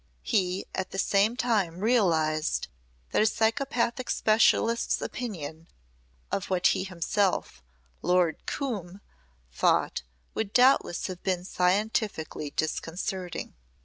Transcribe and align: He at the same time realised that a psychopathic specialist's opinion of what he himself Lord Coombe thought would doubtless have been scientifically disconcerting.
He 0.23 0.65
at 0.73 0.89
the 0.89 0.97
same 0.97 1.37
time 1.37 1.81
realised 1.81 2.67
that 3.11 3.21
a 3.21 3.25
psychopathic 3.27 4.09
specialist's 4.09 4.99
opinion 4.99 5.67
of 6.31 6.49
what 6.49 6.65
he 6.65 6.85
himself 6.85 7.61
Lord 8.01 8.43
Coombe 8.47 9.01
thought 9.51 10.01
would 10.33 10.53
doubtless 10.53 11.05
have 11.05 11.21
been 11.21 11.45
scientifically 11.45 12.49
disconcerting. 12.49 13.53